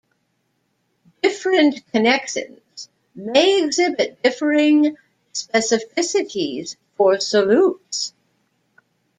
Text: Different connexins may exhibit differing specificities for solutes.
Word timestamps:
Different 1.21 1.79
connexins 1.93 2.87
may 3.13 3.63
exhibit 3.63 4.19
differing 4.23 4.97
specificities 5.31 6.75
for 6.95 7.19
solutes. 7.19 8.11